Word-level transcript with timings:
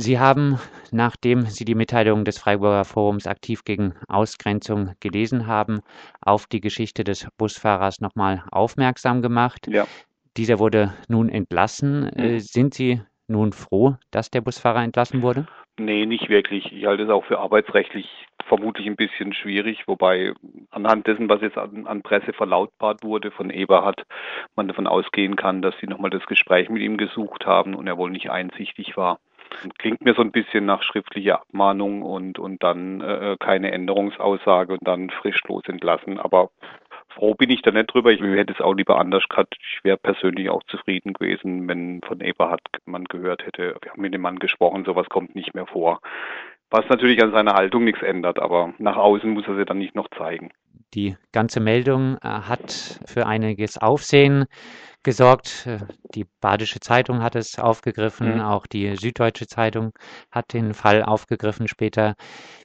Sie 0.00 0.18
haben, 0.18 0.58
nachdem 0.92 1.42
Sie 1.42 1.66
die 1.66 1.74
Mitteilung 1.74 2.24
des 2.24 2.38
Freiburger 2.38 2.86
Forums 2.86 3.26
aktiv 3.26 3.64
gegen 3.64 3.92
Ausgrenzung 4.08 4.92
gelesen 4.98 5.46
haben, 5.46 5.80
auf 6.22 6.46
die 6.46 6.62
Geschichte 6.62 7.04
des 7.04 7.28
Busfahrers 7.36 8.00
nochmal 8.00 8.42
aufmerksam 8.50 9.20
gemacht. 9.20 9.66
Ja. 9.68 9.86
Dieser 10.38 10.58
wurde 10.58 10.94
nun 11.08 11.28
entlassen. 11.28 12.10
Mhm. 12.16 12.40
Sind 12.40 12.72
Sie 12.72 13.02
nun 13.28 13.52
froh, 13.52 13.96
dass 14.10 14.30
der 14.30 14.40
Busfahrer 14.40 14.82
entlassen 14.82 15.20
wurde? 15.20 15.46
Nee, 15.78 16.06
nicht 16.06 16.30
wirklich. 16.30 16.72
Ich 16.72 16.86
halte 16.86 17.02
es 17.02 17.10
auch 17.10 17.26
für 17.26 17.38
arbeitsrechtlich 17.38 18.08
vermutlich 18.48 18.86
ein 18.86 18.96
bisschen 18.96 19.34
schwierig, 19.34 19.86
wobei 19.86 20.32
anhand 20.70 21.06
dessen, 21.06 21.28
was 21.28 21.42
jetzt 21.42 21.58
an, 21.58 21.86
an 21.86 22.02
Presse 22.02 22.32
verlautbart 22.32 23.04
wurde 23.04 23.30
von 23.30 23.50
Eberhard, 23.50 24.04
man 24.56 24.66
davon 24.66 24.86
ausgehen 24.86 25.36
kann, 25.36 25.62
dass 25.62 25.74
sie 25.78 25.86
nochmal 25.86 26.10
das 26.10 26.26
Gespräch 26.26 26.70
mit 26.70 26.82
ihm 26.82 26.96
gesucht 26.96 27.44
haben 27.44 27.74
und 27.74 27.86
er 27.86 27.98
wohl 27.98 28.10
nicht 28.10 28.30
einsichtig 28.30 28.96
war. 28.96 29.20
Klingt 29.78 30.02
mir 30.02 30.14
so 30.14 30.22
ein 30.22 30.32
bisschen 30.32 30.66
nach 30.66 30.82
schriftlicher 30.82 31.40
Abmahnung 31.40 32.02
und, 32.02 32.38
und 32.38 32.62
dann 32.62 33.00
äh, 33.00 33.36
keine 33.38 33.72
Änderungsaussage 33.72 34.72
und 34.74 34.86
dann 34.86 35.10
frischlos 35.10 35.64
entlassen. 35.66 36.18
Aber 36.18 36.50
froh 37.08 37.34
bin 37.34 37.50
ich 37.50 37.62
da 37.62 37.70
nicht 37.70 37.92
drüber. 37.92 38.12
Ich 38.12 38.20
hätte 38.20 38.52
es 38.52 38.60
auch 38.60 38.74
lieber 38.74 38.98
anders 38.98 39.28
gehabt. 39.28 39.56
Ich 39.60 39.84
wäre 39.84 39.96
persönlich 39.96 40.50
auch 40.50 40.62
zufrieden 40.64 41.12
gewesen, 41.12 41.68
wenn 41.68 42.00
von 42.02 42.20
Eberhard 42.20 42.62
man 42.84 43.04
gehört 43.04 43.44
hätte, 43.46 43.76
wir 43.82 43.92
haben 43.92 44.02
mit 44.02 44.14
dem 44.14 44.22
Mann 44.22 44.38
gesprochen, 44.38 44.84
sowas 44.84 45.08
kommt 45.08 45.34
nicht 45.34 45.54
mehr 45.54 45.66
vor. 45.66 46.00
Was 46.70 46.88
natürlich 46.88 47.20
an 47.22 47.32
seiner 47.32 47.54
Haltung 47.54 47.84
nichts 47.84 48.02
ändert, 48.02 48.38
aber 48.38 48.74
nach 48.78 48.96
außen 48.96 49.28
muss 49.30 49.46
er 49.48 49.56
sie 49.56 49.64
dann 49.64 49.78
nicht 49.78 49.96
noch 49.96 50.08
zeigen. 50.16 50.50
Die 50.94 51.16
ganze 51.32 51.60
Meldung 51.60 52.16
äh, 52.22 52.28
hat 52.28 53.00
für 53.06 53.26
einiges 53.26 53.78
Aufsehen 53.78 54.46
gesorgt. 55.02 55.66
Äh, 55.66 55.78
die 56.14 56.26
Badische 56.40 56.80
Zeitung 56.80 57.22
hat 57.22 57.36
es 57.36 57.58
aufgegriffen, 57.58 58.36
mhm. 58.36 58.40
auch 58.40 58.66
die 58.66 58.96
Süddeutsche 58.96 59.46
Zeitung 59.46 59.92
hat 60.30 60.52
den 60.52 60.74
Fall 60.74 61.02
aufgegriffen 61.02 61.68
später. 61.68 62.14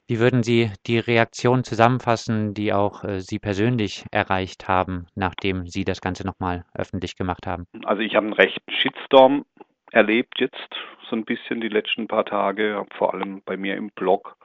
Wie 0.08 0.18
würden 0.18 0.42
Sie 0.42 0.70
die 0.86 0.98
Reaktion 0.98 1.64
zusammenfassen, 1.64 2.54
die 2.54 2.72
auch 2.72 3.04
äh, 3.04 3.20
Sie 3.20 3.38
persönlich 3.38 4.04
erreicht 4.10 4.68
haben, 4.68 5.06
nachdem 5.14 5.66
Sie 5.66 5.84
das 5.84 6.00
Ganze 6.00 6.26
nochmal 6.26 6.64
öffentlich 6.74 7.16
gemacht 7.16 7.46
haben? 7.46 7.66
Also 7.84 8.02
ich 8.02 8.14
habe 8.14 8.26
einen 8.26 8.34
rechten 8.34 8.70
Shitstorm 8.70 9.44
erlebt 9.92 10.34
jetzt 10.38 10.74
so 11.08 11.16
ein 11.16 11.24
bisschen 11.24 11.60
die 11.60 11.68
letzten 11.68 12.08
paar 12.08 12.24
Tage, 12.24 12.84
vor 12.96 13.14
allem 13.14 13.42
bei 13.44 13.56
mir 13.56 13.76
im 13.76 13.90
Blog 13.90 14.36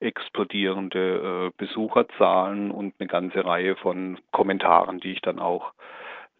explodierende 0.00 1.48
äh, 1.48 1.50
Besucherzahlen 1.56 2.70
und 2.70 2.94
eine 2.98 3.06
ganze 3.06 3.44
Reihe 3.44 3.76
von 3.76 4.18
Kommentaren, 4.32 5.00
die 5.00 5.12
ich 5.12 5.20
dann 5.20 5.38
auch 5.38 5.72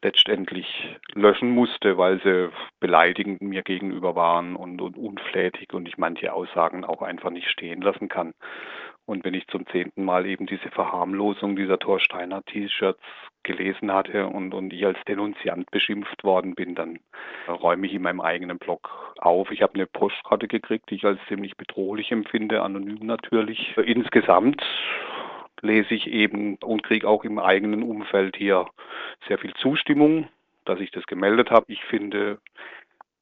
letztendlich 0.03 0.97
löschen 1.15 1.51
musste, 1.51 1.99
weil 1.99 2.21
sie 2.23 2.51
beleidigend 2.81 3.43
mir 3.43 3.63
gegenüber 3.63 4.15
waren 4.15 4.57
und, 4.57 4.81
und 4.81 4.97
unflätig 4.97 5.75
und 5.75 5.87
ich 5.87 5.99
manche 5.99 6.33
Aussagen 6.33 6.85
auch 6.85 7.03
einfach 7.03 7.31
nicht 7.31 7.51
stehen 7.51 7.83
lassen 7.83 8.09
kann. 8.09 8.33
Und 9.07 9.25
wenn 9.25 9.35
ich 9.35 9.47
zum 9.49 9.67
zehnten 9.67 10.05
Mal 10.05 10.27
eben 10.27 10.47
diese 10.47 10.71
Verharmlosung 10.71 11.57
dieser 11.57 11.79
Thorsteiner 11.79 12.45
T-Shirts 12.45 13.01
gelesen 13.43 13.93
hatte 13.93 14.27
und, 14.27 14.55
und 14.55 14.73
ich 14.73 14.87
als 14.87 14.99
Denunziant 15.09 15.71
beschimpft 15.71 16.23
worden 16.23 16.55
bin, 16.55 16.75
dann 16.75 17.01
räume 17.49 17.87
ich 17.87 17.95
in 17.95 18.03
meinem 18.03 18.21
eigenen 18.21 18.59
Blog 18.59 19.15
auf. 19.19 19.51
Ich 19.51 19.63
habe 19.63 19.75
eine 19.75 19.87
Postkarte 19.87 20.47
gekriegt, 20.47 20.91
die 20.91 20.97
ich 20.97 21.05
als 21.05 21.19
ziemlich 21.29 21.57
bedrohlich 21.57 22.13
empfinde, 22.13 22.63
anonym 22.63 23.05
natürlich. 23.07 23.77
Insgesamt 23.79 24.63
lese 25.63 25.95
ich 25.95 26.07
eben 26.07 26.57
und 26.57 26.83
kriege 26.83 27.09
auch 27.09 27.25
im 27.25 27.39
eigenen 27.39 27.83
Umfeld 27.83 28.37
hier 28.37 28.67
sehr 29.29 29.39
viel 29.39 29.55
Zustimmung, 29.55 30.29
dass 30.65 30.81
ich 30.81 30.91
das 30.91 31.07
gemeldet 31.07 31.51
habe. 31.51 31.67
Ich 31.69 31.85
finde, 31.85 32.39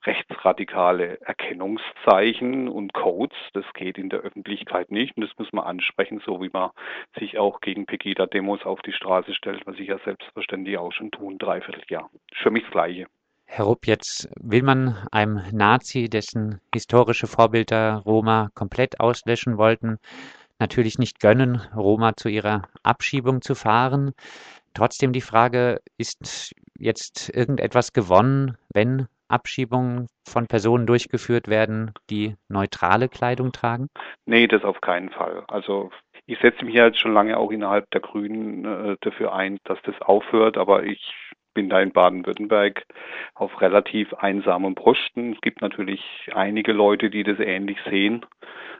rechtsradikale 0.04 1.20
Erkennungszeichen 1.20 2.68
und 2.68 2.92
Codes. 2.94 3.36
Das 3.52 3.64
geht 3.74 3.98
in 3.98 4.08
der 4.08 4.20
Öffentlichkeit 4.20 4.90
nicht 4.90 5.16
und 5.16 5.22
das 5.22 5.36
muss 5.38 5.52
man 5.52 5.64
ansprechen, 5.64 6.20
so 6.24 6.40
wie 6.40 6.50
man 6.52 6.70
sich 7.18 7.38
auch 7.38 7.60
gegen 7.60 7.86
Pegida-Demos 7.86 8.64
auf 8.64 8.80
die 8.82 8.92
Straße 8.92 9.34
stellt, 9.34 9.66
was 9.66 9.78
ich 9.78 9.88
ja 9.88 9.98
selbstverständlich 10.04 10.78
auch 10.78 10.92
schon 10.92 11.10
tun, 11.10 11.38
dreiviertel 11.38 11.82
Jahr. 11.88 12.10
Für 12.34 12.50
mich 12.50 12.62
das 12.64 12.72
Gleiche. 12.72 13.06
Herr 13.50 13.64
Rupp, 13.64 13.86
jetzt 13.86 14.28
will 14.38 14.62
man 14.62 14.94
einem 15.10 15.42
Nazi, 15.52 16.10
dessen 16.10 16.60
historische 16.72 17.26
Vorbilder 17.26 18.02
Roma 18.04 18.50
komplett 18.54 19.00
auslöschen 19.00 19.56
wollten, 19.56 19.98
natürlich 20.58 20.98
nicht 20.98 21.18
gönnen, 21.18 21.62
Roma 21.74 22.14
zu 22.14 22.28
ihrer 22.28 22.68
Abschiebung 22.82 23.40
zu 23.40 23.54
fahren. 23.54 24.12
Trotzdem 24.74 25.12
die 25.12 25.22
Frage, 25.22 25.80
ist 25.96 26.54
jetzt 26.78 27.30
irgendetwas 27.34 27.94
gewonnen, 27.94 28.58
wenn 28.74 29.08
Abschiebungen 29.28 30.08
von 30.26 30.46
Personen 30.46 30.86
durchgeführt 30.86 31.48
werden, 31.48 31.92
die 32.10 32.36
neutrale 32.48 33.08
Kleidung 33.08 33.52
tragen? 33.52 33.88
Nee, 34.26 34.46
das 34.46 34.64
auf 34.64 34.80
keinen 34.80 35.10
Fall. 35.10 35.44
Also 35.48 35.90
ich 36.26 36.38
setze 36.40 36.64
mich 36.64 36.74
ja 36.74 36.86
jetzt 36.86 36.98
schon 36.98 37.14
lange 37.14 37.36
auch 37.38 37.50
innerhalb 37.50 37.90
der 37.90 38.00
Grünen 38.00 38.64
äh, 38.64 38.96
dafür 39.00 39.34
ein, 39.34 39.58
dass 39.64 39.78
das 39.82 40.00
aufhört, 40.02 40.58
aber 40.58 40.84
ich 40.84 41.14
bin 41.54 41.68
da 41.68 41.80
in 41.80 41.92
Baden-Württemberg 41.92 42.84
auf 43.34 43.60
relativ 43.60 44.12
einsamen 44.14 44.74
Posten. 44.74 45.32
Es 45.32 45.40
gibt 45.40 45.60
natürlich 45.60 46.02
einige 46.34 46.72
Leute, 46.72 47.10
die 47.10 47.22
das 47.22 47.38
ähnlich 47.38 47.78
sehen, 47.88 48.24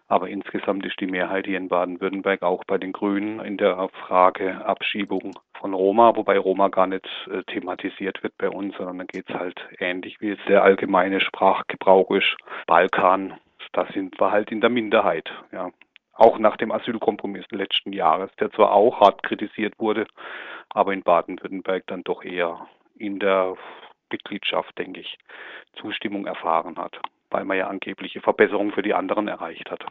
aber 0.08 0.28
insgesamt 0.28 0.86
ist 0.86 0.98
die 1.00 1.06
Mehrheit 1.06 1.46
hier 1.46 1.58
in 1.58 1.68
Baden-Württemberg 1.68 2.42
auch 2.42 2.64
bei 2.64 2.78
den 2.78 2.92
Grünen 2.92 3.40
in 3.40 3.56
der 3.56 3.88
Frage 4.06 4.64
Abschiebung 4.64 5.38
von 5.58 5.74
Roma, 5.74 6.16
wobei 6.16 6.38
Roma 6.38 6.68
gar 6.68 6.86
nicht 6.86 7.06
äh, 7.30 7.42
thematisiert 7.44 8.22
wird 8.22 8.36
bei 8.38 8.48
uns, 8.48 8.76
sondern 8.76 8.98
da 8.98 9.04
geht 9.04 9.28
es 9.28 9.34
halt 9.34 9.60
ähnlich 9.78 10.20
wie 10.20 10.30
es 10.30 10.38
der 10.48 10.62
allgemeine 10.62 11.20
Sprachgebrauch 11.20 12.10
ist. 12.12 12.36
Balkan, 12.66 13.34
da 13.72 13.86
sind 13.92 14.18
wir 14.20 14.30
halt 14.30 14.50
in 14.50 14.60
der 14.60 14.70
Minderheit. 14.70 15.30
Ja. 15.52 15.70
Auch 16.18 16.38
nach 16.38 16.56
dem 16.56 16.72
Asylkompromiss 16.72 17.46
letzten 17.50 17.92
Jahres, 17.92 18.30
der 18.40 18.50
zwar 18.50 18.72
auch 18.72 19.00
hart 19.00 19.22
kritisiert 19.22 19.78
wurde, 19.78 20.06
aber 20.68 20.92
in 20.92 21.04
Baden-Württemberg 21.04 21.86
dann 21.86 22.02
doch 22.02 22.24
eher 22.24 22.66
in 22.96 23.20
der 23.20 23.56
Mitgliedschaft, 24.10 24.76
denke 24.78 25.00
ich, 25.00 25.16
Zustimmung 25.74 26.26
erfahren 26.26 26.76
hat 26.76 27.00
weil 27.30 27.44
man 27.44 27.56
ja 27.56 27.68
angebliche 27.68 28.20
Verbesserungen 28.20 28.72
für 28.72 28.82
die 28.82 28.94
anderen 28.94 29.28
erreicht 29.28 29.70
hat. 29.70 29.84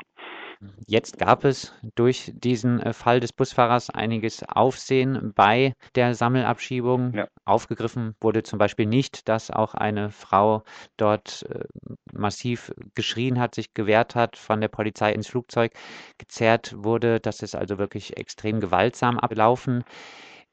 Jetzt 0.88 1.20
gab 1.20 1.44
es 1.44 1.75
durch 1.96 2.31
diesen 2.34 2.80
äh, 2.80 2.94
Fall 2.94 3.20
des 3.20 3.31
Busfahrers 3.31 3.92
einiges 3.92 4.44
Aufsehen 4.44 5.34
bei 5.36 5.74
der 5.96 6.16
Sammelabschiebung. 6.16 7.14
Ja. 7.14 7.28
Aufgegriffen 7.46 8.16
wurde 8.22 8.42
zum 8.42 8.58
Beispiel 8.58 8.88
nicht, 8.88 9.30
dass 9.30 9.52
auch 9.52 9.75
eine 9.75 10.09
Frau 10.09 10.64
dort 10.98 11.46
äh, 11.50 11.66
massiv 12.12 12.72
geschrien 12.96 13.40
hat, 13.40 13.54
sich 13.54 13.75
gewehrt 13.75 14.16
hat, 14.16 14.36
von 14.36 14.59
der 14.59 14.69
Polizei 14.69 15.12
ins 15.12 15.28
Flugzeug 15.28 15.74
gezerrt 16.18 16.74
wurde, 16.75 17.19
dass 17.19 17.44
es 17.44 17.54
also 17.54 17.78
wirklich 17.78 18.18
extrem 18.18 18.59
gewaltsam 18.59 19.19
ablaufen 19.19 19.84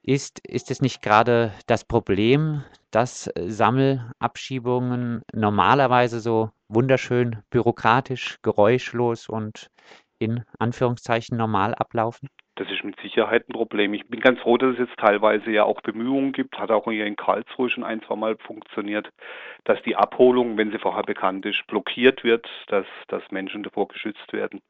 ist. 0.05 0.41
Ist 0.47 0.71
es 0.71 0.81
nicht 0.81 1.03
gerade 1.03 1.53
das 1.67 1.85
Problem, 1.85 2.63
dass 2.91 3.31
Sammelabschiebungen 3.37 5.23
normalerweise 5.33 6.21
so 6.21 6.51
wunderschön 6.69 7.43
bürokratisch, 7.51 8.39
geräuschlos 8.43 9.29
und 9.29 9.71
in 10.19 10.45
Anführungszeichen 10.59 11.37
normal 11.37 11.75
ablaufen? 11.75 12.29
Das 12.57 12.71
ist 12.71 12.85
mit 12.85 12.99
Sicherheit 13.01 13.49
ein 13.49 13.53
Problem. 13.53 13.95
Ich 13.95 14.07
bin 14.07 14.21
ganz 14.21 14.39
froh, 14.41 14.57
dass 14.57 14.75
es 14.75 14.79
jetzt 14.79 14.97
teilweise 14.97 15.51
ja 15.51 15.65
auch 15.65 15.81
Bemühungen 15.81 16.33
gibt, 16.33 16.57
hat 16.57 16.71
auch 16.71 16.85
hier 16.85 17.05
in 17.05 17.17
Karlsruhe 17.17 17.69
schon 17.69 17.83
ein, 17.83 18.01
zwei 18.03 18.15
Mal 18.15 18.37
funktioniert, 18.37 19.11
dass 19.65 19.83
die 19.83 19.97
Abholung, 19.97 20.57
wenn 20.57 20.71
sie 20.71 20.79
vorher 20.79 21.03
bekannt 21.03 21.45
ist, 21.47 21.67
blockiert 21.67 22.23
wird, 22.23 22.49
dass, 22.69 22.87
dass 23.09 23.23
Menschen 23.33 23.65
davor 23.65 23.89
geschützt 23.89 24.33
werden, 24.33 24.61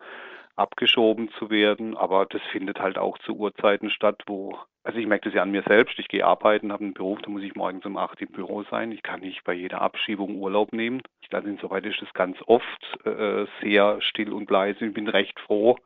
abgeschoben 0.57 1.29
zu 1.39 1.51
werden. 1.51 1.95
Aber 1.95 2.25
das 2.25 2.41
findet 2.53 2.81
halt 2.81 2.97
auch 2.97 3.19
zu 3.19 3.37
Uhrzeiten 3.37 3.91
statt, 3.91 4.23
wo 4.27 4.59
also 4.85 4.99
ich 4.99 5.07
merke 5.07 5.29
das 5.29 5.35
ja 5.35 5.43
an 5.43 5.51
mir 5.51 5.63
selbst. 5.67 5.99
Ich 5.99 6.09
gehe 6.09 6.25
arbeiten, 6.25 6.71
habe 6.71 6.85
einen 6.85 6.93
Beruf, 6.93 7.21
da 7.23 7.31
muss 7.31 7.43
ich 7.43 7.55
morgens 7.55 7.87
um 7.87 7.97
acht 7.97 8.21
im 8.21 8.29
Büro 8.29 8.65
sein. 8.65 8.93
Ich 8.93 9.03
kann 9.03 9.21
nicht 9.21 9.43
bei 9.43 9.55
jeder 9.55 9.81
Abschiebung 9.81 10.37
Urlaub 10.37 10.73
nehmen. 10.73 11.01
Also 11.33 11.49
insoweit 11.49 11.85
ist 11.85 12.01
das 12.01 12.13
ganz 12.13 12.37
oft 12.47 12.99
äh, 13.05 13.47
sehr 13.61 14.01
still 14.03 14.33
und 14.33 14.51
leise. 14.51 14.87
Ich 14.87 14.95
bin 14.95 15.09
recht 15.09 15.41
froh 15.41 15.77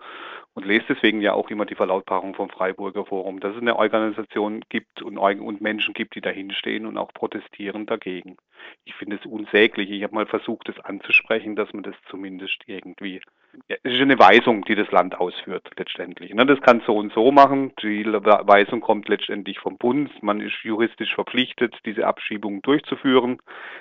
und 0.52 0.66
lese 0.66 0.84
deswegen 0.88 1.22
ja 1.22 1.32
auch 1.32 1.48
immer 1.48 1.64
die 1.64 1.76
Verlautbarung 1.76 2.34
vom 2.34 2.50
Freiburger 2.50 3.06
Forum, 3.06 3.40
dass 3.40 3.54
es 3.54 3.62
eine 3.62 3.76
Organisation 3.76 4.62
gibt 4.68 5.00
und, 5.00 5.16
und 5.16 5.60
Menschen 5.60 5.94
gibt, 5.94 6.16
die 6.16 6.20
dahinstehen 6.20 6.84
und 6.84 6.98
auch 6.98 7.14
protestieren 7.14 7.86
dagegen. 7.86 8.36
Ich 8.84 8.94
finde 8.94 9.16
es 9.16 9.24
unsäglich. 9.24 9.90
Ich 9.90 10.02
habe 10.02 10.14
mal 10.14 10.26
versucht, 10.26 10.68
das 10.68 10.78
anzusprechen, 10.80 11.56
dass 11.56 11.72
man 11.72 11.84
das 11.84 11.94
zumindest 12.10 12.62
irgendwie 12.66 13.20
ja, 13.68 13.76
es 13.82 13.94
ist 13.94 14.00
eine 14.00 14.18
Weisung, 14.18 14.64
die 14.64 14.74
das 14.74 14.90
Land 14.90 15.18
ausführt 15.18 15.70
letztendlich. 15.76 16.32
Ne? 16.34 16.46
Das 16.46 16.60
kann 16.60 16.82
so 16.86 16.96
und 16.96 17.12
so 17.12 17.30
machen. 17.32 17.72
Die 17.82 18.04
Weisung 18.04 18.80
kommt 18.88 19.11
letztendlich 19.11 19.58
vom 19.58 19.76
Bund. 19.76 20.11
Man 20.23 20.40
ist 20.40 20.62
juristisch 20.62 21.14
verpflichtet, 21.14 21.76
diese 21.85 22.06
Abschiebung 22.06 22.62
durchzuführen. 22.62 23.37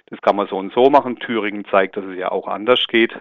Das 0.08 0.20
kann 0.20 0.36
man 0.36 0.48
so 0.48 0.58
und 0.58 0.74
so 0.74 0.90
machen. 0.90 1.16
Thüringen 1.16 1.64
zeigt, 1.64 1.96
dass 1.96 2.04
es 2.04 2.18
ja 2.18 2.30
auch 2.30 2.46
anders 2.46 2.86
geht. 2.88 3.18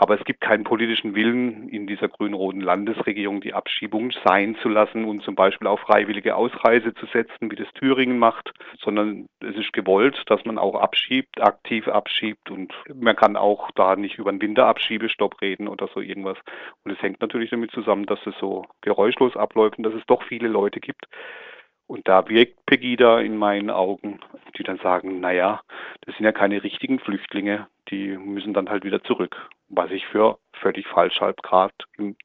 Aber 0.00 0.18
es 0.18 0.24
gibt 0.24 0.40
keinen 0.40 0.64
politischen 0.64 1.14
Willen 1.14 1.68
in 1.68 1.86
dieser 1.86 2.08
grün-roten 2.08 2.62
Landesregierung, 2.62 3.42
die 3.42 3.52
Abschiebung 3.52 4.12
sein 4.24 4.56
zu 4.62 4.70
lassen 4.70 5.04
und 5.04 5.22
zum 5.22 5.34
Beispiel 5.34 5.68
auf 5.68 5.80
freiwillige 5.80 6.36
Ausreise 6.36 6.94
zu 6.94 7.04
setzen, 7.04 7.50
wie 7.50 7.56
das 7.56 7.70
Thüringen 7.74 8.18
macht, 8.18 8.50
sondern 8.82 9.26
es 9.40 9.54
ist 9.56 9.74
gewollt, 9.74 10.22
dass 10.28 10.42
man 10.46 10.56
auch 10.56 10.74
abschiebt, 10.74 11.42
aktiv 11.42 11.86
abschiebt 11.86 12.50
und 12.50 12.72
man 12.94 13.14
kann 13.14 13.36
auch 13.36 13.70
da 13.72 13.94
nicht 13.94 14.16
über 14.16 14.30
einen 14.30 14.40
Winterabschiebestopp 14.40 15.42
reden 15.42 15.68
oder 15.68 15.86
so 15.92 16.00
irgendwas. 16.00 16.38
Und 16.82 16.92
es 16.92 17.02
hängt 17.02 17.20
natürlich 17.20 17.50
damit 17.50 17.70
zusammen, 17.72 18.06
dass 18.06 18.26
es 18.26 18.34
so 18.40 18.64
geräuschlos 18.80 19.36
abläuft 19.36 19.76
und 19.76 19.84
dass 19.84 19.92
es 19.92 20.06
doch 20.06 20.22
viele 20.22 20.48
Leute 20.48 20.80
gibt, 20.80 21.08
und 21.90 22.06
da 22.06 22.28
wirkt 22.28 22.64
Pegida 22.66 23.18
in 23.18 23.36
meinen 23.36 23.68
Augen, 23.68 24.20
die 24.56 24.62
dann 24.62 24.78
sagen, 24.78 25.18
naja, 25.18 25.60
das 26.02 26.14
sind 26.14 26.24
ja 26.24 26.30
keine 26.30 26.62
richtigen 26.62 27.00
Flüchtlinge, 27.00 27.66
die 27.90 28.16
müssen 28.16 28.54
dann 28.54 28.68
halt 28.68 28.84
wieder 28.84 29.02
zurück, 29.02 29.36
was 29.68 29.90
ich 29.90 30.06
für 30.06 30.38
völlig 30.52 30.86
falsch 30.88 31.20
halte, 31.20 31.42
gerade 31.42 31.74
im 31.98 32.16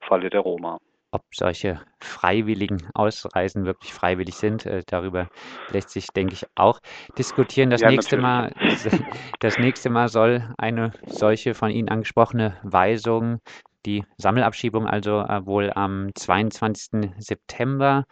Falle 0.00 0.30
der 0.30 0.40
Roma. 0.40 0.78
Ob 1.12 1.22
solche 1.32 1.80
freiwilligen 2.00 2.88
Ausreisen 2.92 3.64
wirklich 3.66 3.94
freiwillig 3.94 4.34
sind, 4.34 4.66
äh, 4.66 4.82
darüber 4.84 5.28
lässt 5.70 5.90
sich, 5.90 6.08
denke 6.08 6.32
ich, 6.32 6.44
auch 6.56 6.80
diskutieren. 7.16 7.70
Das, 7.70 7.82
ja, 7.82 7.90
nächste 7.90 8.16
Mal, 8.16 8.52
das 9.38 9.58
nächste 9.58 9.90
Mal 9.90 10.08
soll 10.08 10.52
eine 10.58 10.90
solche 11.06 11.54
von 11.54 11.70
Ihnen 11.70 11.88
angesprochene 11.88 12.58
Weisung 12.64 13.40
die 13.86 14.04
Sammelabschiebung 14.16 14.86
also 14.86 15.20
äh, 15.20 15.44
wohl 15.46 15.70
am 15.72 16.14
22. 16.14 17.10
September 17.18 18.06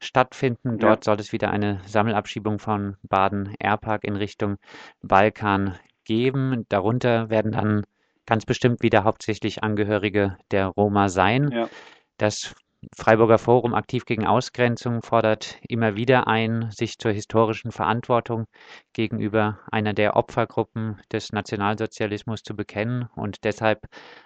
stattfinden. 0.00 0.78
Dort 0.78 1.06
ja. 1.06 1.12
soll 1.12 1.20
es 1.20 1.32
wieder 1.32 1.50
eine 1.50 1.80
Sammelabschiebung 1.86 2.58
von 2.58 2.96
Baden-Airpark 3.02 4.04
in 4.04 4.16
Richtung 4.16 4.56
Balkan 5.02 5.78
geben. 6.08 6.64
Darunter 6.68 7.30
werden 7.30 7.52
dann 7.52 7.84
ganz 8.26 8.44
bestimmt 8.44 8.82
wieder 8.82 9.04
hauptsächlich 9.04 9.62
Angehörige 9.62 10.36
der 10.50 10.66
Roma 10.66 11.08
sein. 11.08 11.50
Ja. 11.52 11.68
Das 12.16 12.54
Freiburger 12.96 13.38
Forum 13.38 13.74
aktiv 13.74 14.04
gegen 14.04 14.24
Ausgrenzung 14.24 15.02
fordert 15.02 15.58
immer 15.68 15.96
wieder 15.96 16.28
ein, 16.28 16.70
sich 16.70 16.98
zur 16.98 17.10
historischen 17.10 17.72
Verantwortung 17.72 18.46
gegenüber 18.92 19.58
einer 19.70 19.94
der 19.94 20.14
Opfergruppen 20.14 21.00
des 21.12 21.32
Nationalsozialismus 21.32 22.42
zu 22.42 22.54
bekennen 22.54 23.08
und 23.16 23.42
deshalb 23.42 23.80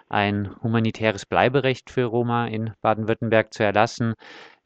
ein 0.07 0.55
humanitäres 0.61 1.25
Bleiberecht 1.25 1.89
für 1.89 2.05
Roma 2.05 2.45
in 2.45 2.73
Baden-Württemberg 2.81 3.53
zu 3.53 3.63
erlassen. 3.63 4.13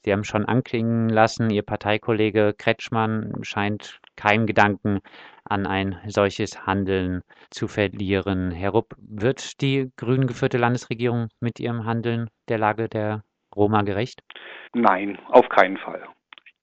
Sie 0.07 0.13
haben 0.13 0.23
schon 0.23 0.45
anklingen 0.45 1.09
lassen, 1.09 1.49
Ihr 1.49 1.63
Parteikollege 1.63 2.55
Kretschmann 2.57 3.33
scheint 3.41 3.99
keinen 4.15 4.47
Gedanken 4.47 5.01
an 5.43 5.67
ein 5.67 5.99
solches 6.07 6.65
Handeln 6.65 7.23
zu 7.49 7.67
verlieren. 7.67 8.51
Herr 8.51 8.69
Rupp, 8.69 8.95
wird 8.99 9.59
die 9.59 9.91
grün 9.97 10.25
geführte 10.25 10.57
Landesregierung 10.57 11.27
mit 11.41 11.59
ihrem 11.59 11.83
Handeln 11.83 12.29
der 12.47 12.57
Lage 12.57 12.87
der 12.87 13.25
Roma 13.53 13.81
gerecht? 13.81 14.21
Nein, 14.73 15.19
auf 15.27 15.49
keinen 15.49 15.75
Fall. 15.75 16.07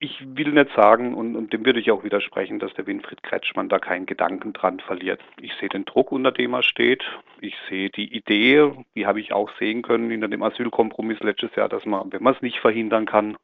Ich 0.04 0.22
will 0.36 0.52
nicht 0.52 0.68
sagen, 0.76 1.14
und, 1.14 1.34
und, 1.34 1.54
dem 1.54 1.64
würde 1.64 1.80
ich 1.80 1.90
auch 1.90 2.04
widersprechen, 2.04 2.58
dass 2.58 2.74
der 2.74 2.86
Winfried 2.86 3.22
Kretschmann 3.22 3.70
da 3.70 3.78
keinen 3.78 4.04
Gedanken 4.04 4.52
dran 4.52 4.78
verliert. 4.80 5.18
Ich 5.40 5.54
sehe 5.54 5.70
den 5.70 5.86
Druck, 5.86 6.12
unter 6.12 6.30
dem 6.30 6.52
er 6.52 6.62
steht. 6.62 7.02
Ich 7.40 7.54
sehe 7.70 7.88
die 7.88 8.14
Idee, 8.14 8.70
die 8.94 9.06
habe 9.06 9.18
ich 9.18 9.32
auch 9.32 9.50
sehen 9.58 9.80
können 9.80 10.10
hinter 10.10 10.28
dem 10.28 10.42
Asylkompromiss 10.42 11.20
letztes 11.20 11.54
Jahr, 11.56 11.70
dass 11.70 11.86
man, 11.86 12.12
wenn 12.12 12.22
man 12.22 12.34
es 12.34 12.42
nicht 12.42 12.58
verhindern 12.58 13.06
kann, 13.06 13.38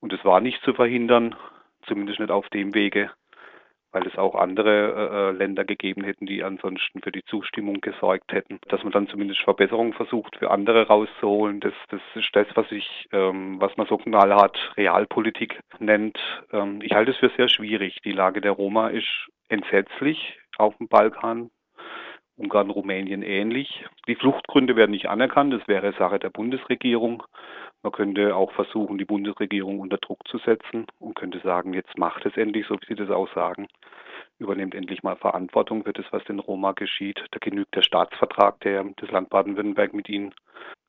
und 0.00 0.14
es 0.14 0.24
war 0.24 0.40
nicht 0.40 0.62
zu 0.62 0.72
verhindern, 0.72 1.34
zumindest 1.86 2.20
nicht 2.20 2.30
auf 2.30 2.48
dem 2.48 2.72
Wege, 2.72 3.10
weil 3.96 4.06
es 4.06 4.18
auch 4.18 4.34
andere 4.34 4.68
äh, 4.92 5.30
äh, 5.30 5.30
Länder 5.32 5.64
gegeben 5.64 6.04
hätten, 6.04 6.26
die 6.26 6.44
ansonsten 6.44 7.00
für 7.00 7.12
die 7.12 7.24
Zustimmung 7.24 7.80
gesorgt 7.80 8.30
hätten, 8.30 8.58
dass 8.68 8.82
man 8.82 8.92
dann 8.92 9.08
zumindest 9.08 9.40
Verbesserungen 9.40 9.94
versucht, 9.94 10.36
für 10.36 10.50
andere 10.50 10.86
rauszuholen. 10.86 11.60
Das, 11.60 11.72
das 11.88 12.02
ist 12.14 12.28
das, 12.34 12.46
was 12.56 12.70
ich, 12.72 13.08
ähm, 13.12 13.58
was 13.58 13.74
man 13.78 13.86
so 13.86 13.96
knallhart 13.96 14.74
Realpolitik 14.76 15.60
nennt. 15.78 16.18
Ähm, 16.52 16.80
ich 16.82 16.92
halte 16.92 17.12
es 17.12 17.16
für 17.16 17.30
sehr 17.38 17.48
schwierig. 17.48 18.02
Die 18.04 18.12
Lage 18.12 18.42
der 18.42 18.52
Roma 18.52 18.88
ist 18.88 19.08
entsetzlich 19.48 20.38
auf 20.58 20.76
dem 20.76 20.88
Balkan. 20.88 21.48
Ungarn, 22.36 22.68
Rumänien 22.68 23.22
ähnlich. 23.22 23.86
Die 24.08 24.16
Fluchtgründe 24.16 24.76
werden 24.76 24.90
nicht 24.90 25.08
anerkannt. 25.08 25.54
Das 25.54 25.66
wäre 25.68 25.94
Sache 25.94 26.18
der 26.18 26.28
Bundesregierung. 26.28 27.22
Man 27.82 27.92
könnte 27.92 28.34
auch 28.34 28.52
versuchen, 28.52 28.98
die 28.98 29.04
Bundesregierung 29.04 29.80
unter 29.80 29.98
Druck 29.98 30.26
zu 30.28 30.38
setzen 30.38 30.86
und 30.98 31.14
könnte 31.14 31.40
sagen, 31.40 31.72
jetzt 31.72 31.96
macht 31.98 32.26
es 32.26 32.36
endlich, 32.36 32.66
so 32.66 32.74
wie 32.74 32.86
Sie 32.86 32.94
das 32.94 33.10
auch 33.10 33.32
sagen. 33.34 33.68
Übernehmt 34.38 34.74
endlich 34.74 35.02
mal 35.02 35.16
Verantwortung 35.16 35.84
für 35.84 35.92
das, 35.92 36.06
was 36.10 36.22
in 36.28 36.40
Roma 36.40 36.72
geschieht. 36.72 37.24
Da 37.30 37.38
genügt 37.40 37.74
der 37.74 37.82
Staatsvertrag, 37.82 38.60
der 38.60 38.84
das 38.96 39.10
Land 39.10 39.30
Baden-Württemberg 39.30 39.94
mit 39.94 40.08
Ihnen 40.08 40.34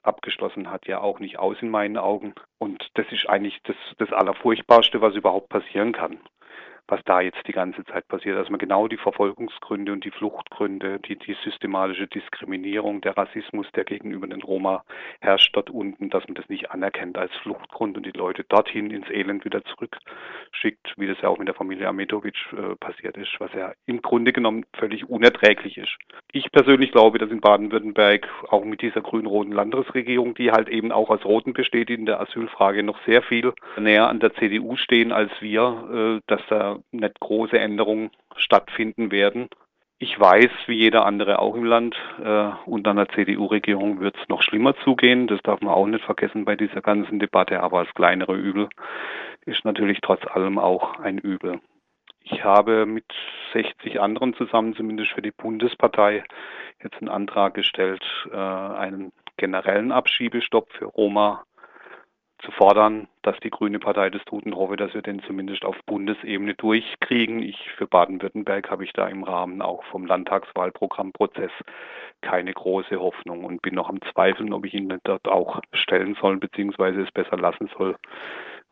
abgeschlossen 0.02 0.72
hat, 0.72 0.88
ja 0.88 1.02
auch 1.02 1.20
nicht 1.20 1.38
aus 1.38 1.58
in 1.62 1.70
meinen 1.70 1.98
Augen. 1.98 2.34
Und 2.58 2.90
das 2.96 3.06
ist 3.12 3.30
eigentlich 3.30 3.62
das, 3.64 3.76
das 3.98 4.12
Allerfurchtbarste, 4.12 5.02
was 5.02 5.16
überhaupt 5.16 5.50
passieren 5.50 5.92
kann 5.92 6.20
was 6.88 7.02
da 7.06 7.22
jetzt 7.22 7.46
die 7.48 7.52
ganze 7.52 7.84
Zeit 7.86 8.08
passiert. 8.08 8.38
Dass 8.38 8.50
man 8.50 8.60
genau 8.60 8.88
die 8.88 8.98
Verfolgungsgründe 8.98 9.92
und 9.92 10.04
die 10.06 10.12
Fluchtgründe, 10.12 11.00
die, 11.00 11.18
die 11.18 11.36
systematische 11.44 12.08
Diskriminierung, 12.08 13.02
der 13.02 13.18
Rassismus, 13.18 13.68
der 13.76 13.84
gegenüber 13.84 14.28
den 14.28 14.42
Roma 14.42 14.84
herrscht 15.20 15.56
dort 15.56 15.70
unten, 15.70 16.10
dass 16.10 16.26
man 16.28 16.36
das 16.36 16.48
nicht 16.50 16.72
anerkennt 16.72 17.18
als 17.18 17.34
Fluchtgrund 17.38 17.98
und 17.98 18.06
die 18.06 18.12
Leute 18.12 18.44
dorthin 18.46 18.92
ins 18.92 19.10
Elend 19.10 19.46
wieder 19.46 19.64
zurückschickt, 19.66 20.94
wie 20.98 21.08
das 21.08 21.20
ja 21.22 21.30
auch 21.30 21.38
mit 21.38 21.48
der 21.48 21.56
Familie 21.56 21.88
Ametovic 21.88 22.36
äh, 22.54 22.76
passiert 22.76 23.18
ist, 23.18 23.36
was 23.40 23.52
ja 23.54 23.74
im 23.86 24.02
Grunde 24.02 24.34
genommen 24.34 24.66
völlig 24.74 25.10
unerträglich 25.10 25.78
ist. 25.78 25.98
Ich 26.34 26.52
persönlich 26.52 26.92
glaube, 26.92 27.20
dass 27.20 27.32
in 27.32 27.40
Baden-Württemberg 27.40 28.28
auch 28.50 28.66
mit 28.66 28.82
dieser 28.82 29.02
grün-roten 29.02 29.54
Landesregierung, 29.54 30.36
die 30.36 30.52
halt 30.52 30.68
eben 30.68 30.92
auch 30.92 31.10
aus 31.10 31.24
Roten 31.24 31.54
besteht 31.54 31.90
in 31.90 32.06
der 32.06 32.20
Asylfrage, 32.20 32.84
noch 32.84 33.00
sehr 33.06 33.22
viel 33.22 33.54
näher 33.78 34.10
an 34.10 34.20
der 34.20 34.34
CDU 34.34 34.76
stehen 34.76 35.14
als 35.14 35.32
wir, 35.40 36.20
äh, 36.20 36.22
dass 36.28 36.42
da 36.50 36.80
nicht 36.92 37.20
große 37.22 37.58
Änderungen 37.58 38.12
stattfinden 38.36 39.10
werden. 39.12 39.48
Ich 40.00 40.20
weiß, 40.20 40.52
wie 40.68 40.76
jeder 40.76 41.06
andere 41.06 41.40
auch 41.40 41.56
im 41.56 41.64
Land, 41.64 41.96
äh, 42.24 42.50
unter 42.66 42.92
einer 42.92 43.08
CDU-Regierung 43.10 44.00
wird 44.02 44.16
es 44.22 44.30
noch 44.30 44.44
schlimmer 44.44 44.76
zugehen. 44.84 45.26
Das 45.28 45.42
darf 45.42 45.62
man 45.62 45.74
auch 45.74 45.88
nicht 45.88 46.06
vergessen 46.06 46.46
bei 46.46 46.56
dieser 46.56 46.82
ganzen 46.82 47.20
Debatte. 47.20 47.62
Aber 47.64 47.84
das 47.84 47.94
kleinere 47.96 48.36
Übel 48.36 48.70
ist 49.46 49.66
natürlich 49.66 50.00
trotz 50.02 50.24
allem 50.28 50.60
auch 50.60 51.00
ein 51.00 51.18
Übel. 51.18 51.62
Ich 52.30 52.44
habe 52.44 52.86
mit 52.86 53.06
60 53.54 54.02
anderen 54.02 54.34
zusammen, 54.34 54.76
zumindest 54.76 55.12
für 55.12 55.22
die 55.22 55.32
Bundespartei, 55.32 56.24
jetzt 56.84 56.98
einen 57.00 57.10
Antrag 57.10 57.54
gestellt, 57.54 58.04
äh, 58.32 58.36
einen 58.36 59.14
generellen 59.38 59.94
Abschiebestopp 59.94 60.72
für 60.74 60.86
Roma 60.86 61.46
zu 62.40 62.52
fordern, 62.52 63.08
dass 63.24 63.40
die 63.40 63.50
Grüne 63.50 63.80
Partei 63.80 64.10
das 64.10 64.24
tut 64.26 64.46
und 64.46 64.56
hoffe, 64.56 64.76
dass 64.76 64.94
wir 64.94 65.02
den 65.02 65.24
zumindest 65.24 65.64
auf 65.64 65.76
Bundesebene 65.86 66.54
durchkriegen. 66.54 67.42
Ich 67.42 67.58
für 67.78 67.88
Baden-Württemberg 67.88 68.70
habe 68.70 68.84
ich 68.84 68.94
da 68.94 69.08
im 69.08 69.24
Rahmen 69.24 69.62
auch 69.62 69.84
vom 69.86 70.06
Landtagswahlprogrammprozess 70.06 71.52
keine 72.22 72.54
große 72.54 73.00
Hoffnung 73.00 73.46
und 73.46 73.62
bin 73.62 73.76
noch 73.76 73.90
am 73.90 74.02
Zweifeln, 74.14 74.54
ob 74.54 74.66
ich 74.66 74.74
ihn 74.74 75.00
dort 75.04 75.28
auch 75.28 75.62
stellen 75.72 76.16
soll, 76.20 76.38
beziehungsweise 76.38 77.02
es 77.02 77.12
besser 77.12 77.38
lassen 77.38 77.70
soll, 77.78 77.96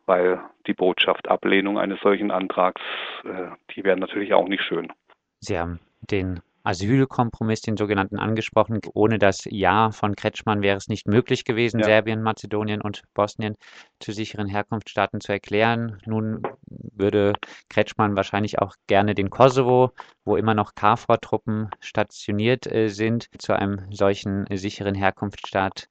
weil 0.06 0.40
die 0.66 0.74
Botschaft 0.74 1.28
Ablehnung 1.28 1.78
eines 1.78 2.00
solchen 2.00 2.30
Antrags, 2.30 2.80
äh, 3.24 3.50
die 3.74 3.84
wäre 3.84 3.98
natürlich 3.98 4.32
auch 4.34 4.48
nicht 4.48 4.62
schön. 4.62 4.92
Sie 5.40 5.58
haben 5.58 5.80
den 6.00 6.40
Asylkompromiss, 6.66 7.60
den 7.60 7.76
sogenannten, 7.76 8.18
angesprochen. 8.18 8.80
Ohne 8.92 9.18
das 9.18 9.46
Ja 9.48 9.92
von 9.92 10.16
Kretschmann 10.16 10.62
wäre 10.62 10.76
es 10.76 10.88
nicht 10.88 11.06
möglich 11.06 11.44
gewesen, 11.44 11.78
ja. 11.78 11.86
Serbien, 11.86 12.22
Mazedonien 12.22 12.80
und 12.80 13.02
Bosnien 13.14 13.54
zu 14.00 14.10
sicheren 14.10 14.48
Herkunftsstaaten 14.48 15.20
zu 15.20 15.30
erklären. 15.30 16.00
Nun 16.06 16.42
würde 16.66 17.34
Kretschmann 17.70 18.16
wahrscheinlich 18.16 18.58
auch 18.58 18.74
gerne 18.88 19.14
den 19.14 19.30
Kosovo, 19.30 19.92
wo 20.24 20.36
immer 20.36 20.54
noch 20.54 20.74
KFOR-Truppen 20.74 21.70
stationiert 21.78 22.66
äh, 22.66 22.88
sind, 22.88 23.28
zu 23.38 23.52
einem 23.52 23.86
solchen 23.92 24.46
sicheren 24.50 24.96
Herkunftsstaat 24.96 25.88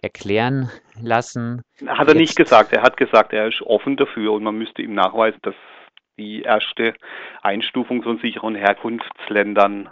erklären 0.00 0.70
lassen. 1.00 1.62
Hat 1.86 2.08
er 2.08 2.14
Jetzt, 2.14 2.20
nicht 2.20 2.36
gesagt. 2.36 2.72
Er 2.72 2.82
hat 2.82 2.96
gesagt, 2.96 3.32
er 3.32 3.48
ist 3.48 3.62
offen 3.62 3.96
dafür 3.96 4.32
und 4.32 4.42
man 4.42 4.56
müsste 4.56 4.82
ihm 4.82 4.94
nachweisen, 4.94 5.38
dass 5.42 5.54
die 6.16 6.42
erste 6.42 6.94
Einstufung 7.42 8.02
von 8.02 8.18
sicheren 8.18 8.54
Herkunftsländern 8.54 9.90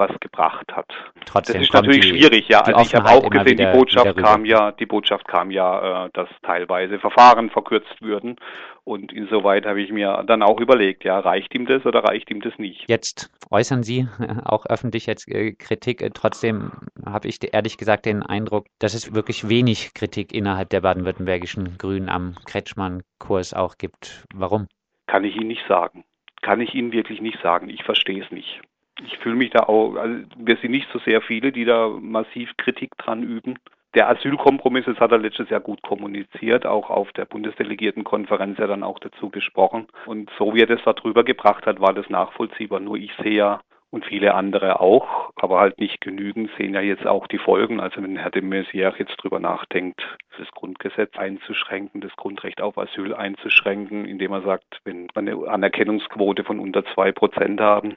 was 0.00 0.10
gebracht 0.20 0.66
hat. 0.72 0.86
Trotzdem 1.26 1.56
das 1.56 1.64
ist 1.64 1.74
natürlich 1.74 2.00
die, 2.00 2.08
schwierig, 2.08 2.48
ja. 2.48 2.62
Also 2.62 2.80
ich 2.80 2.94
habe 2.94 3.08
auch 3.10 3.30
gesehen, 3.30 3.58
die 3.58 3.66
Botschaft 3.66 4.16
kam 4.16 4.44
ja, 4.44 4.72
die 4.72 4.86
Botschaft 4.86 5.28
kam 5.28 5.50
ja, 5.50 6.06
äh, 6.06 6.10
dass 6.14 6.28
teilweise 6.42 6.98
Verfahren 6.98 7.50
verkürzt 7.50 8.00
würden. 8.00 8.36
Und 8.82 9.12
insoweit 9.12 9.66
habe 9.66 9.80
ich 9.82 9.92
mir 9.92 10.24
dann 10.26 10.42
auch 10.42 10.58
überlegt, 10.58 11.04
ja, 11.04 11.20
reicht 11.20 11.54
ihm 11.54 11.66
das 11.66 11.84
oder 11.84 12.02
reicht 12.02 12.30
ihm 12.30 12.40
das 12.40 12.58
nicht? 12.58 12.86
Jetzt 12.88 13.30
äußern 13.50 13.82
Sie 13.82 14.08
auch 14.44 14.66
öffentlich 14.66 15.06
jetzt 15.06 15.28
äh, 15.28 15.52
Kritik. 15.52 16.02
Trotzdem 16.14 16.72
habe 17.06 17.28
ich 17.28 17.38
ehrlich 17.52 17.76
gesagt 17.76 18.06
den 18.06 18.22
Eindruck, 18.22 18.66
dass 18.78 18.94
es 18.94 19.14
wirklich 19.14 19.48
wenig 19.48 19.94
Kritik 19.94 20.32
innerhalb 20.32 20.70
der 20.70 20.80
baden-württembergischen 20.80 21.76
Grünen 21.78 22.08
am 22.08 22.34
Kretschmann-Kurs 22.46 23.54
auch 23.54 23.76
gibt. 23.76 24.24
Warum? 24.34 24.66
Kann 25.06 25.24
ich 25.24 25.36
Ihnen 25.36 25.48
nicht 25.48 25.66
sagen. 25.68 26.04
Kann 26.40 26.60
ich 26.60 26.74
Ihnen 26.74 26.92
wirklich 26.92 27.20
nicht 27.20 27.38
sagen. 27.42 27.68
Ich 27.68 27.84
verstehe 27.84 28.24
es 28.24 28.30
nicht. 28.30 28.62
Ich 29.04 29.18
fühle 29.18 29.36
mich 29.36 29.50
da 29.50 29.60
auch, 29.64 29.96
also 29.96 30.24
wir 30.36 30.56
sind 30.56 30.72
nicht 30.72 30.88
so 30.92 30.98
sehr 31.00 31.22
viele, 31.22 31.52
die 31.52 31.64
da 31.64 31.88
massiv 31.88 32.50
Kritik 32.56 32.96
dran 32.98 33.22
üben. 33.22 33.58
Der 33.94 34.08
Asylkompromiss, 34.08 34.84
das 34.84 35.00
hat 35.00 35.10
er 35.10 35.18
letztes 35.18 35.50
Jahr 35.50 35.60
gut 35.60 35.82
kommuniziert, 35.82 36.64
auch 36.64 36.90
auf 36.90 37.10
der 37.12 37.24
Bundesdelegiertenkonferenz 37.24 38.58
ja 38.58 38.68
dann 38.68 38.84
auch 38.84 39.00
dazu 39.00 39.30
gesprochen. 39.30 39.88
Und 40.06 40.30
so 40.38 40.54
wie 40.54 40.60
er 40.60 40.66
das 40.66 40.82
da 40.84 40.92
drüber 40.92 41.24
gebracht 41.24 41.66
hat, 41.66 41.80
war 41.80 41.92
das 41.92 42.08
nachvollziehbar. 42.08 42.78
Nur 42.78 42.96
ich 42.96 43.12
sehe 43.20 43.32
ja 43.32 43.60
und 43.90 44.04
viele 44.04 44.34
andere 44.34 44.80
auch, 44.80 45.32
aber 45.36 45.58
halt 45.58 45.78
nicht 45.78 46.00
genügend, 46.00 46.50
sehen 46.56 46.74
ja 46.74 46.80
jetzt 46.80 47.06
auch 47.06 47.26
die 47.26 47.38
Folgen. 47.38 47.80
Also 47.80 48.02
wenn 48.02 48.16
Herr 48.16 48.30
de 48.30 48.42
Maizière 48.42 48.96
jetzt 48.98 49.16
drüber 49.16 49.40
nachdenkt, 49.40 50.00
das 50.38 50.48
Grundgesetz 50.52 51.16
einzuschränken, 51.16 52.00
das 52.00 52.14
Grundrecht 52.16 52.60
auf 52.60 52.78
Asyl 52.78 53.14
einzuschränken, 53.14 54.04
indem 54.04 54.32
er 54.32 54.42
sagt, 54.42 54.80
wenn 54.84 55.08
wir 55.14 55.16
eine 55.16 55.48
Anerkennungsquote 55.48 56.44
von 56.44 56.60
unter 56.60 56.84
zwei 56.94 57.10
Prozent 57.10 57.60
haben, 57.60 57.96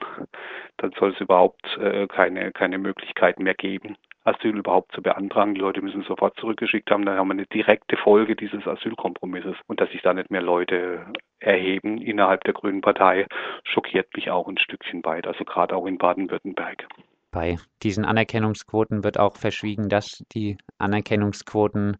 dann 0.77 0.91
soll 0.99 1.11
es 1.11 1.21
überhaupt 1.21 1.77
äh, 1.77 2.07
keine, 2.07 2.51
keine 2.51 2.79
Möglichkeiten 2.79 3.43
mehr 3.43 3.55
geben, 3.55 3.95
Asyl 4.23 4.57
überhaupt 4.57 4.93
zu 4.93 5.01
beantragen. 5.01 5.55
Die 5.55 5.61
Leute 5.61 5.81
müssen 5.81 6.03
sofort 6.03 6.37
zurückgeschickt 6.39 6.89
haben. 6.91 7.05
Da 7.05 7.15
haben 7.15 7.27
wir 7.27 7.33
eine 7.33 7.45
direkte 7.45 7.97
Folge 7.97 8.35
dieses 8.35 8.65
Asylkompromisses. 8.65 9.55
Und 9.67 9.81
dass 9.81 9.89
sich 9.91 10.01
da 10.01 10.13
nicht 10.13 10.31
mehr 10.31 10.41
Leute 10.41 11.05
erheben 11.39 11.97
innerhalb 11.97 12.43
der 12.43 12.53
Grünen 12.53 12.81
Partei, 12.81 13.27
schockiert 13.63 14.07
mich 14.15 14.31
auch 14.31 14.47
ein 14.47 14.57
Stückchen 14.57 15.03
weit. 15.03 15.27
Also 15.27 15.43
gerade 15.43 15.75
auch 15.75 15.85
in 15.85 15.97
Baden-Württemberg. 15.97 16.87
Bei 17.31 17.57
diesen 17.81 18.05
Anerkennungsquoten 18.05 19.03
wird 19.03 19.19
auch 19.19 19.37
verschwiegen, 19.37 19.89
dass 19.89 20.23
die 20.33 20.57
Anerkennungsquoten 20.77 21.97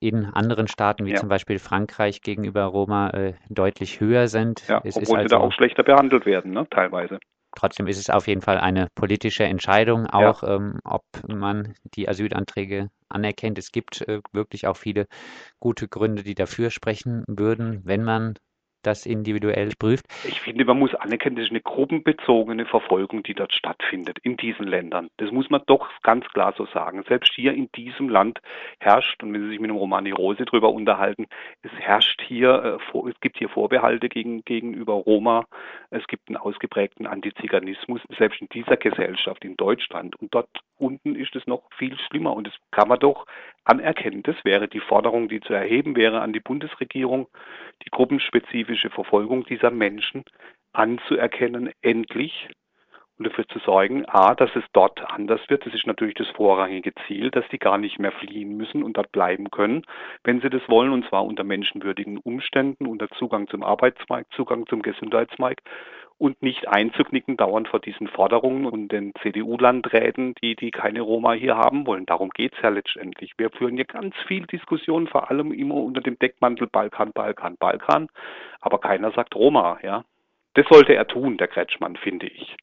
in 0.00 0.24
anderen 0.26 0.66
Staaten 0.66 1.04
wie 1.06 1.12
ja. 1.12 1.16
zum 1.16 1.28
Beispiel 1.28 1.58
Frankreich 1.58 2.22
gegenüber 2.22 2.64
Roma 2.64 3.10
äh, 3.10 3.34
deutlich 3.48 4.00
höher 4.00 4.28
sind. 4.28 4.66
Ja, 4.68 4.80
es 4.84 4.96
obwohl 4.96 5.18
also, 5.18 5.28
sie 5.28 5.34
da 5.34 5.40
auch 5.40 5.52
schlechter 5.52 5.82
behandelt 5.82 6.26
werden, 6.26 6.52
ne, 6.52 6.66
teilweise. 6.70 7.18
Trotzdem 7.56 7.86
ist 7.86 7.98
es 7.98 8.10
auf 8.10 8.26
jeden 8.26 8.42
Fall 8.42 8.58
eine 8.58 8.88
politische 8.94 9.44
Entscheidung, 9.44 10.06
auch 10.06 10.42
ja. 10.42 10.56
ähm, 10.56 10.78
ob 10.84 11.04
man 11.26 11.74
die 11.94 12.08
Asylanträge 12.08 12.90
anerkennt. 13.08 13.58
Es 13.58 13.72
gibt 13.72 14.02
äh, 14.02 14.20
wirklich 14.32 14.66
auch 14.66 14.76
viele 14.76 15.06
gute 15.58 15.88
Gründe, 15.88 16.22
die 16.22 16.34
dafür 16.34 16.70
sprechen 16.70 17.24
würden, 17.26 17.80
wenn 17.84 18.04
man 18.04 18.34
das 18.82 19.06
individuell 19.06 19.70
prüft? 19.78 20.06
Ich 20.24 20.40
finde, 20.40 20.64
man 20.64 20.78
muss 20.78 20.94
anerkennen, 20.94 21.36
das 21.36 21.46
ist 21.46 21.50
eine 21.50 21.60
gruppenbezogene 21.60 22.66
Verfolgung, 22.66 23.22
die 23.22 23.34
dort 23.34 23.52
stattfindet, 23.52 24.18
in 24.22 24.36
diesen 24.36 24.66
Ländern. 24.66 25.08
Das 25.18 25.30
muss 25.30 25.50
man 25.50 25.62
doch 25.66 25.88
ganz 26.02 26.26
klar 26.28 26.54
so 26.56 26.66
sagen. 26.66 27.02
Selbst 27.08 27.32
hier 27.34 27.52
in 27.52 27.70
diesem 27.72 28.08
Land 28.08 28.40
herrscht, 28.78 29.22
und 29.22 29.32
wenn 29.32 29.42
Sie 29.42 29.50
sich 29.50 29.60
mit 29.60 29.70
dem 29.70 29.76
Romani 29.76 30.10
Rose 30.10 30.44
drüber 30.44 30.70
unterhalten, 30.70 31.26
es 31.62 31.72
herrscht 31.72 32.22
hier, 32.26 32.78
äh, 32.94 33.08
es 33.08 33.20
gibt 33.20 33.38
hier 33.38 33.48
Vorbehalte 33.48 34.08
gegen, 34.08 34.44
gegenüber 34.44 34.94
Roma, 34.94 35.46
es 35.90 36.06
gibt 36.06 36.28
einen 36.28 36.36
ausgeprägten 36.36 37.06
Antiziganismus, 37.06 38.00
selbst 38.18 38.40
in 38.40 38.48
dieser 38.48 38.76
Gesellschaft 38.76 39.44
in 39.44 39.56
Deutschland. 39.56 40.16
Und 40.16 40.34
dort 40.34 40.48
unten 40.78 41.14
ist 41.14 41.36
es 41.36 41.46
noch 41.46 41.62
viel 41.76 41.96
schlimmer. 42.08 42.34
Und 42.34 42.46
das 42.46 42.54
kann 42.70 42.88
man 42.88 42.98
doch 42.98 43.26
anerkennen. 43.64 44.22
Das 44.22 44.36
wäre 44.44 44.68
die 44.68 44.80
Forderung, 44.80 45.28
die 45.28 45.40
zu 45.40 45.52
erheben 45.52 45.96
wäre 45.96 46.20
an 46.20 46.32
die 46.32 46.40
Bundesregierung, 46.40 47.28
die 47.84 47.90
gruppenspezifische 47.90 48.90
Verfolgung 48.90 49.44
dieser 49.44 49.70
Menschen 49.70 50.24
anzuerkennen, 50.72 51.70
endlich 51.82 52.48
und 53.20 53.26
dafür 53.26 53.46
zu 53.48 53.58
sorgen, 53.58 54.06
a, 54.08 54.34
dass 54.34 54.48
es 54.56 54.64
dort 54.72 54.98
anders 55.10 55.42
wird. 55.48 55.66
Das 55.66 55.74
ist 55.74 55.86
natürlich 55.86 56.14
das 56.14 56.28
vorrangige 56.28 56.92
Ziel, 57.06 57.30
dass 57.30 57.46
die 57.52 57.58
gar 57.58 57.76
nicht 57.76 57.98
mehr 57.98 58.12
fliehen 58.12 58.56
müssen 58.56 58.82
und 58.82 58.96
dort 58.96 59.12
bleiben 59.12 59.50
können, 59.50 59.82
wenn 60.24 60.40
sie 60.40 60.48
das 60.48 60.66
wollen, 60.68 60.90
und 60.90 61.06
zwar 61.06 61.26
unter 61.26 61.44
menschenwürdigen 61.44 62.16
Umständen, 62.16 62.86
unter 62.86 63.10
Zugang 63.10 63.46
zum 63.48 63.62
Arbeitsmarkt, 63.62 64.32
Zugang 64.32 64.66
zum 64.66 64.80
Gesundheitsmarkt 64.80 65.60
und 66.20 66.42
nicht 66.42 66.68
einzuknicken 66.68 67.38
dauernd 67.38 67.66
vor 67.68 67.80
diesen 67.80 68.06
Forderungen 68.06 68.66
und 68.66 68.92
den 68.92 69.14
CDU-Landräten, 69.22 70.34
die, 70.42 70.54
die 70.54 70.70
keine 70.70 71.00
Roma 71.00 71.32
hier 71.32 71.56
haben 71.56 71.86
wollen. 71.86 72.04
Darum 72.04 72.28
geht 72.28 72.52
es 72.52 72.62
ja 72.62 72.68
letztendlich. 72.68 73.32
Wir 73.38 73.50
führen 73.50 73.76
hier 73.76 73.86
ganz 73.86 74.14
viel 74.28 74.46
Diskussionen, 74.46 75.06
vor 75.06 75.30
allem 75.30 75.50
immer 75.50 75.76
unter 75.76 76.02
dem 76.02 76.18
Deckmantel 76.18 76.66
Balkan, 76.66 77.12
Balkan, 77.12 77.56
Balkan, 77.58 78.08
aber 78.60 78.78
keiner 78.78 79.12
sagt 79.12 79.34
Roma, 79.34 79.78
ja. 79.82 80.04
Das 80.54 80.66
sollte 80.68 80.94
er 80.94 81.06
tun, 81.06 81.38
der 81.38 81.48
Kretschmann, 81.48 81.96
finde 81.96 82.26
ich 82.26 82.56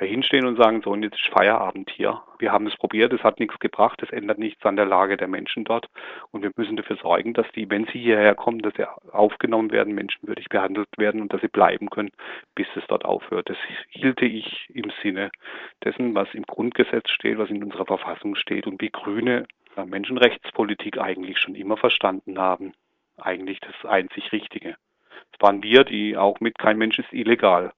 dahinstehen 0.00 0.46
und 0.46 0.56
sagen, 0.56 0.80
so, 0.82 0.90
und 0.90 1.02
jetzt 1.02 1.16
ist 1.16 1.28
Feierabend 1.28 1.90
hier. 1.90 2.22
Wir 2.38 2.52
haben 2.52 2.66
es 2.66 2.76
probiert, 2.76 3.12
es 3.12 3.22
hat 3.22 3.38
nichts 3.38 3.58
gebracht, 3.58 4.02
es 4.02 4.10
ändert 4.10 4.38
nichts 4.38 4.64
an 4.64 4.76
der 4.76 4.86
Lage 4.86 5.18
der 5.18 5.28
Menschen 5.28 5.64
dort. 5.64 5.88
Und 6.30 6.42
wir 6.42 6.50
müssen 6.56 6.76
dafür 6.76 6.96
sorgen, 6.96 7.34
dass 7.34 7.46
die, 7.54 7.68
wenn 7.70 7.84
sie 7.86 7.98
hierher 7.98 8.34
kommen, 8.34 8.60
dass 8.60 8.72
sie 8.74 8.88
aufgenommen 9.12 9.70
werden, 9.70 9.94
menschenwürdig 9.94 10.48
behandelt 10.48 10.88
werden 10.96 11.20
und 11.20 11.32
dass 11.32 11.42
sie 11.42 11.48
bleiben 11.48 11.90
können, 11.90 12.10
bis 12.54 12.66
es 12.76 12.84
dort 12.88 13.04
aufhört. 13.04 13.50
Das 13.50 13.58
hielte 13.90 14.24
ich 14.24 14.70
im 14.70 14.90
Sinne 15.02 15.30
dessen, 15.84 16.14
was 16.14 16.32
im 16.32 16.44
Grundgesetz 16.44 17.10
steht, 17.10 17.36
was 17.36 17.50
in 17.50 17.62
unserer 17.62 17.86
Verfassung 17.86 18.36
steht 18.36 18.66
und 18.66 18.80
wie 18.80 18.90
Grüne 18.90 19.46
Menschenrechtspolitik 19.84 20.98
eigentlich 20.98 21.38
schon 21.38 21.54
immer 21.54 21.76
verstanden 21.76 22.38
haben. 22.38 22.72
Eigentlich 23.18 23.60
das 23.60 23.74
einzig 23.88 24.32
Richtige. 24.32 24.76
Es 25.32 25.40
waren 25.40 25.62
wir, 25.62 25.84
die 25.84 26.16
auch 26.16 26.40
mit 26.40 26.58
kein 26.58 26.78
Mensch 26.78 26.98
ist 26.98 27.12
illegal 27.12 27.72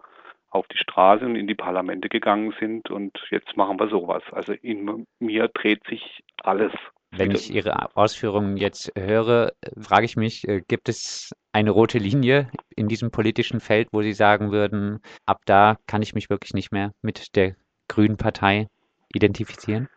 auf 0.52 0.66
die 0.68 0.76
Straße 0.76 1.24
und 1.24 1.34
in 1.34 1.46
die 1.46 1.54
Parlamente 1.54 2.08
gegangen 2.08 2.54
sind 2.60 2.90
und 2.90 3.18
jetzt 3.30 3.56
machen 3.56 3.80
wir 3.80 3.88
sowas. 3.88 4.22
Also 4.32 4.52
in 4.52 5.06
mir 5.18 5.48
dreht 5.48 5.84
sich 5.88 6.22
alles. 6.42 6.72
Wenn 7.10 7.30
ich 7.30 7.52
Ihre 7.52 7.94
Ausführungen 7.96 8.56
jetzt 8.56 8.92
höre, 8.96 9.52
frage 9.78 10.06
ich 10.06 10.16
mich, 10.16 10.48
äh, 10.48 10.62
gibt 10.66 10.88
es 10.88 11.34
eine 11.52 11.70
rote 11.70 11.98
Linie 11.98 12.50
in 12.74 12.88
diesem 12.88 13.10
politischen 13.10 13.60
Feld, 13.60 13.88
wo 13.92 14.02
Sie 14.02 14.14
sagen 14.14 14.50
würden, 14.50 15.00
ab 15.26 15.40
da 15.44 15.76
kann 15.86 16.02
ich 16.02 16.14
mich 16.14 16.30
wirklich 16.30 16.54
nicht 16.54 16.72
mehr 16.72 16.92
mit 17.02 17.36
der 17.36 17.56
Grünen 17.88 18.16
Partei 18.16 18.68
identifizieren? 19.14 19.88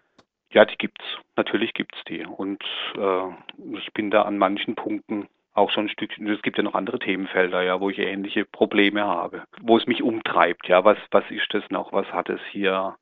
Ja, 0.52 0.66
die 0.66 0.78
gibt's. 0.78 1.04
Natürlich 1.38 1.74
gibt's 1.74 1.98
die. 2.08 2.26
Und 2.26 2.64
äh, 2.98 3.78
ich 3.78 3.92
bin 3.94 4.12
da 4.12 4.24
an 4.24 4.38
manchen 4.38 4.76
Punkten 4.76 5.28
auch 5.56 5.72
schon 5.72 5.86
ein 5.86 5.90
Stückchen, 5.90 6.28
es 6.28 6.42
gibt 6.42 6.58
ja 6.58 6.64
noch 6.64 6.76
andere 6.76 7.00
Themenfelder, 7.00 7.64
ja, 7.64 7.80
wo 7.80 7.90
ich 7.90 7.98
ähnliche 7.98 8.46
Probleme 8.46 9.06
habe, 9.06 9.44
wo 9.62 9.78
es 9.78 9.88
mich 9.88 10.04
umtreibt, 10.04 10.68
ja, 10.68 10.84
was, 10.84 10.98
was 11.12 11.24
ist 11.32 11.54
das 11.54 11.64
noch, 11.70 11.94
was 11.94 12.08
hat 12.12 12.30
es 12.30 12.42
hier 12.52 12.96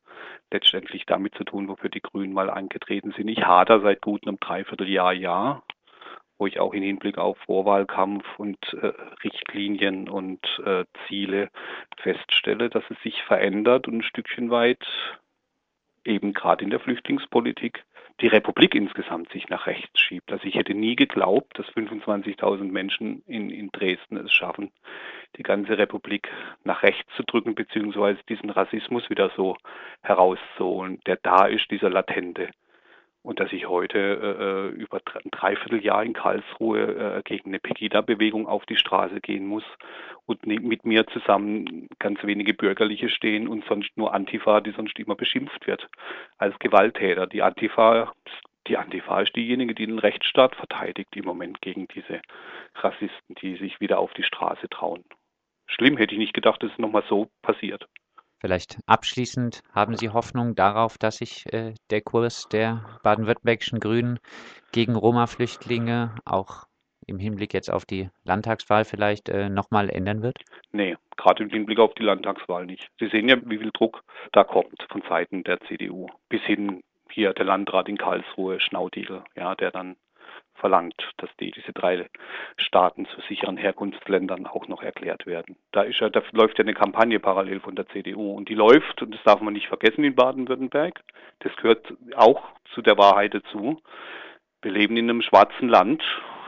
letztendlich 0.52 1.06
damit 1.08 1.34
zu 1.36 1.44
tun, 1.44 1.68
wofür 1.68 1.90
die 1.90 2.02
Grünen 2.02 2.32
mal 2.32 2.52
angetreten 2.52 3.12
sind. 3.18 3.28
Ich 3.28 3.44
hader 3.44 3.82
seit 3.82 4.02
gut 4.02 4.28
einem 4.28 4.40
Dreivierteljahr, 4.40 5.14
ja, 5.14 5.64
wo 6.38 6.46
ich 6.46 6.60
auch 6.60 6.74
im 6.74 6.84
Hinblick 6.84 7.18
auf 7.18 7.38
Vorwahlkampf 7.40 8.26
und 8.38 8.58
äh, 8.74 8.94
Richtlinien 9.24 10.08
und 10.08 10.40
äh, 10.64 10.86
Ziele 11.08 11.50
feststelle, 11.98 12.70
dass 12.70 12.84
es 12.90 13.02
sich 13.02 13.24
verändert 13.24 13.88
und 13.88 13.98
ein 13.98 14.04
Stückchen 14.04 14.52
weit 14.52 14.86
eben 16.06 16.34
gerade 16.34 16.64
in 16.64 16.70
der 16.70 16.80
Flüchtlingspolitik 16.80 17.84
die 18.22 18.28
Republik 18.28 18.76
insgesamt 18.76 19.32
sich 19.32 19.50
nach 19.50 19.68
rechts 19.68 20.00
schiebt. 20.00 20.32
Also 20.32 20.46
ich 20.46 20.56
hätte 20.56 20.74
nie 20.74 20.96
geglaubt, 20.96 21.58
dass 21.58 21.66
25.000 21.68 22.64
Menschen 22.72 23.24
in, 23.26 23.50
in 23.50 23.70
Dresden 23.72 24.18
es 24.18 24.32
schaffen, 24.32 24.72
die 25.38 25.44
ganze 25.44 25.78
Republik 25.78 26.30
nach 26.64 26.84
rechts 26.84 27.12
zu 27.16 27.24
drücken, 27.24 27.56
beziehungsweise 27.56 28.20
diesen 28.30 28.50
Rassismus 28.50 29.10
wieder 29.10 29.32
so 29.36 29.58
herauszuholen, 30.02 31.00
der 31.06 31.18
da 31.18 31.46
ist, 31.48 31.70
dieser 31.72 31.90
latente 31.90 32.50
und 33.24 33.40
dass 33.40 33.52
ich 33.54 33.68
heute 33.68 33.98
äh, 33.98 34.76
über 34.76 35.02
ein 35.16 35.32
Dreivierteljahr 35.32 36.04
in 36.04 36.14
Karlsruhe 36.14 36.82
äh, 37.18 37.22
gegen 37.24 37.50
eine 37.50 37.60
Pegida-Bewegung 37.60 38.48
auf 38.48 38.66
die 38.66 38.76
Straße 38.76 39.22
gehen 39.22 39.48
muss 39.48 39.64
und 40.26 40.46
mit 40.46 40.86
mir 40.86 41.08
zusammen 41.08 41.88
ganz 42.00 42.22
wenige 42.24 42.54
Bürgerliche 42.54 43.10
stehen 43.10 43.48
und 43.48 43.66
sonst 43.66 43.96
nur 43.96 44.14
Antifa, 44.14 44.60
die 44.60 44.72
sonst 44.72 45.00
immer 45.00 45.16
beschimpft 45.16 45.66
wird 45.68 45.88
als 46.38 46.58
Gewalttäter. 46.60 47.26
Die 47.26 47.42
Antifa, 47.42 48.12
die 48.68 48.78
Antifa 48.78 49.22
ist 49.22 49.36
diejenige, 49.36 49.74
die 49.74 49.86
den 49.86 50.00
Rechtsstaat 50.00 50.56
verteidigt 50.56 51.16
im 51.16 51.26
Moment 51.26 51.62
gegen 51.62 51.88
diese 51.88 52.22
Rassisten, 52.76 53.36
die 53.42 53.56
sich 53.56 53.80
wieder 53.80 54.00
auf 54.00 54.14
die 54.14 54.24
Straße 54.24 54.68
trauen. 54.70 55.06
Schlimm 55.68 55.98
hätte 55.98 56.14
ich 56.14 56.20
nicht 56.20 56.34
gedacht, 56.34 56.62
dass 56.62 56.72
es 56.72 56.78
nochmal 56.78 57.04
so 57.08 57.30
passiert. 57.42 57.88
Vielleicht 58.44 58.80
abschließend 58.88 59.62
haben 59.74 59.96
Sie 59.96 60.10
Hoffnung 60.10 60.54
darauf, 60.54 60.98
dass 60.98 61.20
sich 61.20 61.46
äh, 61.54 61.76
der 61.92 62.02
Kurs 62.02 62.50
der 62.50 63.00
baden-württembergischen 63.02 63.80
Grünen 63.80 64.20
gegen 64.74 64.98
Roma-Flüchtlinge 64.98 66.14
auch 66.26 66.66
im 67.08 67.20
Hinblick 67.20 67.54
jetzt 67.54 67.72
auf 67.72 67.86
die 67.86 68.10
Landtagswahl 68.26 68.84
vielleicht 68.84 69.30
äh, 69.30 69.48
nochmal 69.48 69.90
ändern 69.90 70.24
wird? 70.24 70.40
Nee, 70.74 70.98
gerade 71.16 71.42
im 71.44 71.52
Hinblick 71.52 71.80
auf 71.80 71.94
die 71.94 72.04
Landtagswahl 72.04 72.66
nicht. 72.66 72.90
Sie 73.00 73.08
sehen 73.08 73.30
ja, 73.30 73.38
wie 73.46 73.60
viel 73.60 73.72
Druck 73.72 74.04
da 74.34 74.44
kommt 74.44 74.86
von 74.90 75.04
Seiten 75.08 75.46
der 75.46 75.62
CDU. 75.62 76.08
Bis 76.28 76.42
hin 76.42 76.84
hier 77.10 77.32
der 77.32 77.46
Landrat 77.46 77.88
in 77.88 77.98
Karlsruhe, 77.98 78.60
Schnaudigl, 78.60 79.24
ja, 79.38 79.56
der 79.56 79.72
dann 79.72 79.96
verlangt, 80.56 80.96
dass 81.18 81.30
die, 81.42 81.52
diese 81.52 81.74
drei 81.74 82.08
Staaten 82.56 83.06
zu 83.08 83.20
sicheren 83.28 83.58
Herkunftsländern 83.58 84.48
auch 84.48 84.68
noch 84.70 84.82
erklärt 84.82 85.26
werden. 85.26 85.58
Da, 85.74 85.84
ja, 85.84 86.10
da 86.10 86.22
läuft 86.32 86.58
ja 86.58 86.64
eine 86.64 86.74
Kampagne 86.74 87.20
parallel 87.20 87.60
von 87.60 87.76
der 87.76 87.88
CDU 87.90 88.34
und 88.34 88.48
die 88.48 88.56
läuft, 88.56 89.02
und 89.02 89.14
das 89.14 89.22
darf 89.24 89.42
man 89.42 89.54
nicht 89.54 89.68
vergessen 89.68 90.06
in 90.06 90.16
Baden-Württemberg, 90.16 91.02
das 91.40 91.54
gehört 91.58 91.94
auch 92.16 92.44
zu 92.74 92.82
der 92.82 92.98
Wahrheit 92.98 93.34
dazu. 93.34 93.82
Wir 94.62 94.72
leben 94.72 94.96
in 94.96 95.10
einem 95.10 95.22
schwarzen 95.22 95.68
Land, 95.68 96.02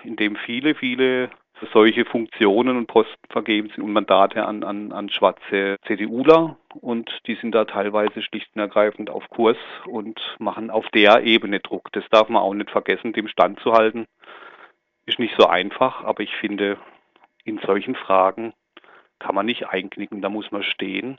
in 0.04 0.16
dem 0.16 0.38
viele, 0.38 0.76
viele 0.76 1.30
solche 1.74 2.06
Funktionen 2.06 2.78
und 2.78 2.88
Posten 2.88 3.28
vergeben 3.30 3.70
sind 3.70 3.84
und 3.84 3.94
Mandate 3.94 4.46
an, 4.46 4.64
an, 4.64 4.92
an 4.92 5.10
schwarze 5.10 5.78
CDUler 5.88 6.58
und 6.82 7.10
die 7.28 7.36
sind 7.36 7.54
da 7.54 7.66
teilweise 7.66 8.22
schlicht 8.22 8.50
und 8.54 8.62
ergreifend 8.62 9.10
auf 9.10 9.30
Kurs 9.30 9.58
und 9.86 10.20
machen 10.40 10.70
auf 10.70 10.88
der 10.90 11.24
Ebene 11.24 11.60
Druck. 11.60 11.92
Das 11.94 12.04
darf 12.12 12.30
man 12.30 12.42
auch 12.42 12.54
nicht 12.54 12.72
vergessen, 12.72 13.14
dem 13.14 13.28
Stand 13.28 13.60
zu 13.62 13.74
halten. 13.74 14.06
Ist 15.06 15.20
nicht 15.20 15.36
so 15.38 15.48
einfach, 15.48 16.04
aber 16.04 16.24
ich 16.24 16.36
finde, 16.36 16.78
in 17.44 17.60
solchen 17.60 17.96
Fragen 17.96 18.54
kann 19.20 19.36
man 19.36 19.46
nicht 19.46 19.68
einknicken, 19.68 20.22
da 20.22 20.30
muss 20.30 20.52
man 20.52 20.64
stehen. 20.64 21.18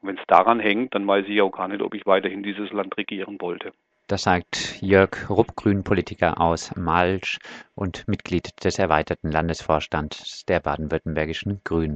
Und 0.00 0.08
wenn 0.08 0.18
es 0.18 0.26
daran 0.26 0.60
hängt, 0.60 0.94
dann 0.94 1.06
weiß 1.06 1.26
ich 1.28 1.40
auch 1.40 1.50
gar 1.50 1.68
nicht, 1.68 1.82
ob 1.82 1.94
ich 1.94 2.04
weiterhin 2.04 2.42
dieses 2.42 2.72
Land 2.72 2.96
regieren 2.98 3.40
wollte. 3.40 3.72
Das 4.08 4.22
sagt 4.22 4.80
Jörg 4.82 5.28
Rupp, 5.28 5.56
Grünpolitiker 5.56 6.40
aus 6.40 6.74
Malsch 6.76 7.38
und 7.74 8.06
Mitglied 8.06 8.64
des 8.64 8.78
erweiterten 8.78 9.32
Landesvorstands 9.32 10.44
der 10.46 10.60
baden-württembergischen 10.60 11.60
Grünen. 11.64 11.94